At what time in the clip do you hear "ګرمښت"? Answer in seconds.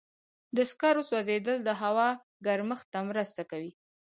2.45-2.87